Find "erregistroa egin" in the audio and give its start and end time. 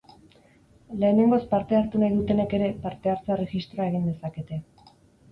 3.35-4.09